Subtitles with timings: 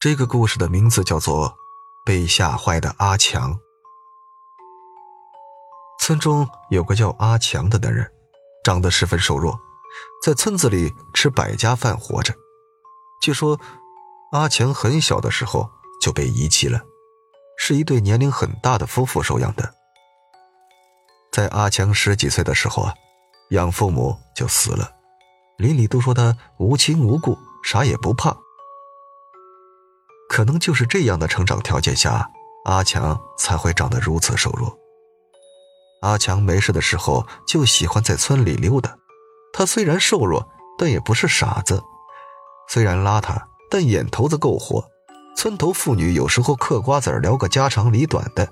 [0.00, 1.48] 这个故事的名字叫做
[2.04, 3.52] 《被吓坏的阿强》。
[5.98, 8.08] 村中有个叫阿强的男人，
[8.62, 9.58] 长得十分瘦弱，
[10.24, 12.32] 在村子里吃百家饭活着。
[13.20, 13.58] 据说，
[14.30, 15.68] 阿强很小的时候
[16.00, 16.80] 就被遗弃了，
[17.58, 19.74] 是一对年龄很大的夫妇收养的。
[21.32, 22.94] 在阿强十几岁的时候啊，
[23.50, 24.92] 养父母就死了，
[25.56, 28.36] 邻里都说他无亲无故，啥也不怕。
[30.28, 32.30] 可能就是这样的成长条件下，
[32.66, 34.78] 阿强才会长得如此瘦弱。
[36.02, 38.96] 阿强没事的时候就喜欢在村里溜达。
[39.52, 41.82] 他虽然瘦弱，但也不是傻子。
[42.68, 44.84] 虽然邋遢，但眼头子够活。
[45.34, 48.48] 村头妇女有时候嗑瓜子聊个家长里短的，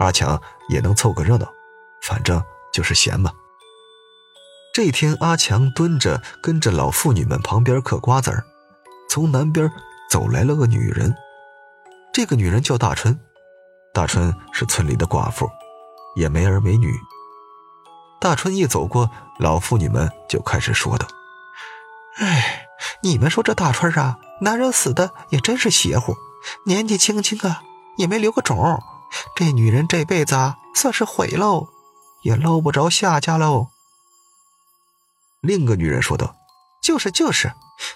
[0.00, 1.46] 阿强也能凑个热闹。
[2.02, 2.42] 反正
[2.72, 3.32] 就是闲嘛。
[4.74, 8.44] 这天，阿强蹲着跟着老妇女们旁边嗑瓜子，
[9.08, 9.70] 从南边。
[10.10, 11.14] 走来了个女人，
[12.12, 13.16] 这个女人叫大春，
[13.94, 15.48] 大春是村里的寡妇，
[16.16, 16.92] 也没儿没女。
[18.20, 19.08] 大春一走过，
[19.38, 21.06] 老妇女们就开始说道
[22.18, 22.66] ：“哎，
[23.04, 26.16] 你们说这大春啊，男人死的也真是邪乎，
[26.66, 27.62] 年纪轻轻啊，
[27.96, 28.82] 也没留个种，
[29.36, 31.68] 这女人这辈子啊，算是毁喽，
[32.24, 33.68] 也捞不着下家喽。”
[35.40, 36.34] 另一个女人说道
[36.82, 37.52] ：“就是就是，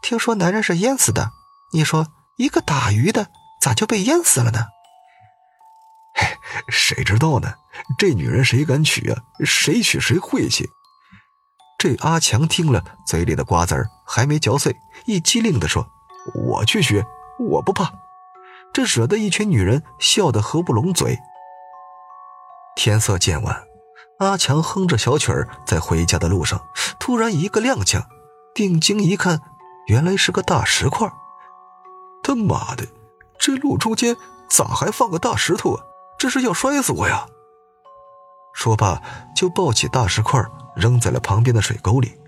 [0.00, 1.32] 听说男人是淹死的。”
[1.72, 3.28] 你说一个打鱼的
[3.60, 4.66] 咋就被淹死了呢？
[6.14, 6.26] 嘿
[6.68, 7.54] 谁知道呢？
[7.98, 9.22] 这女人谁敢娶啊？
[9.44, 10.68] 谁娶谁晦气。
[11.78, 14.74] 这阿强听了，嘴里的瓜子儿还没嚼碎，
[15.06, 15.86] 一机灵的说
[16.34, 17.04] ：“我去娶，
[17.38, 17.92] 我不怕。”
[18.74, 21.18] 这惹得一群女人笑得合不拢嘴。
[22.74, 23.62] 天色渐晚，
[24.18, 26.66] 阿强哼着小曲儿在回家的路上，
[26.98, 28.04] 突然一个踉跄，
[28.54, 29.40] 定睛一看，
[29.86, 31.08] 原来是个大石块。
[32.28, 32.86] 他妈的，
[33.38, 34.14] 这路中间
[34.50, 35.82] 咋还放个大石头啊？
[36.18, 37.26] 这是要摔死我呀！
[38.52, 39.00] 说罢，
[39.34, 40.38] 就抱起大石块
[40.76, 42.20] 扔在了旁边的水沟里。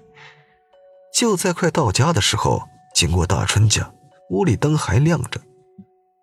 [1.14, 2.62] 就在快到家的时候，
[2.94, 3.92] 经过大春家，
[4.30, 5.38] 屋里灯还亮着。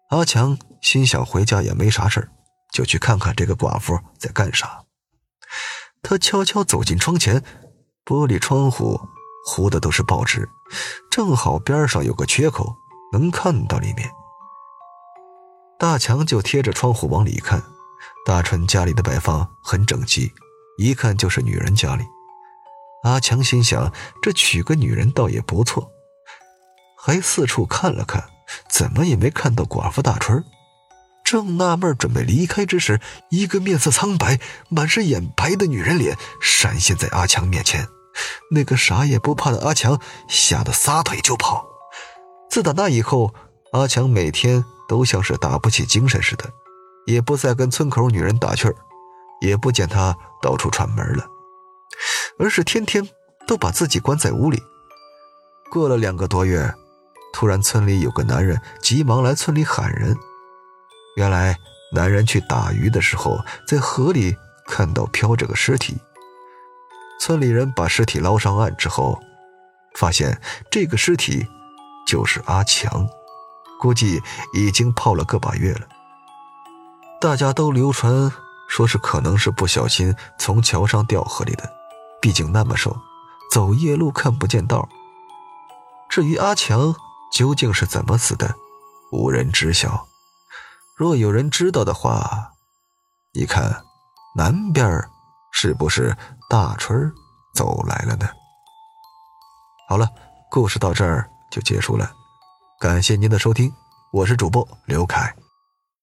[0.10, 2.32] 阿强心想回家也没啥事
[2.72, 4.86] 就去看看这个寡妇在干啥。
[6.02, 7.44] 他悄悄走进窗前，
[8.04, 9.00] 玻璃窗户
[9.46, 10.50] 糊的都是报纸，
[11.12, 12.76] 正好边上有个缺口。
[13.12, 14.10] 能看到里面，
[15.80, 17.64] 大强就贴着窗户往里看。
[18.26, 20.34] 大春家里的摆放很整齐，
[20.78, 22.04] 一看就是女人家里。
[23.04, 25.90] 阿强心想，这娶个女人倒也不错，
[26.98, 28.30] 还四处看了看，
[28.70, 30.44] 怎么也没看到寡妇大春。
[31.24, 34.40] 正纳闷，准备离开之时，一个面色苍白、
[34.70, 37.88] 满是眼白的女人脸闪现在阿强面前。
[38.52, 41.66] 那个啥也不怕的阿强吓得撒腿就跑。
[42.50, 43.34] 自打那以后，
[43.72, 46.46] 阿强每天都像是打不起精神似的，
[47.06, 48.76] 也不再跟村口女人打趣儿，
[49.42, 51.26] 也不见他到处串门了，
[52.40, 53.08] 而是天天
[53.46, 54.64] 都把自己关在屋里。
[55.70, 56.74] 过了两个多月，
[57.34, 60.18] 突然村里有个男人急忙来村里喊人。
[61.18, 61.58] 原来
[61.94, 63.38] 男人去打鱼的时候，
[63.68, 64.36] 在河里
[64.66, 65.98] 看到漂着个尸体。
[67.20, 69.20] 村里人把尸体捞上岸之后，
[69.96, 70.42] 发现
[70.72, 71.46] 这个尸体。
[72.08, 73.08] 就是阿强，
[73.80, 74.24] 估计
[74.54, 75.88] 已经泡了个把月了。
[77.20, 78.32] 大家都流传
[78.70, 81.70] 说是可能是不小心从桥上掉河里的，
[82.22, 82.96] 毕竟那么瘦，
[83.52, 84.88] 走夜路看不见道。
[86.10, 86.96] 至于阿强
[87.34, 88.56] 究竟是怎么死的，
[89.12, 90.08] 无人知晓。
[90.96, 92.54] 若有人知道的话，
[93.34, 93.84] 你看
[94.36, 95.04] 南边
[95.52, 96.16] 是不是
[96.50, 97.12] 大春
[97.54, 98.28] 走来了呢？
[99.90, 100.10] 好了，
[100.50, 101.30] 故事到这儿。
[101.50, 102.12] 就结束了，
[102.80, 103.72] 感谢您的收听，
[104.12, 105.34] 我是主播刘凯。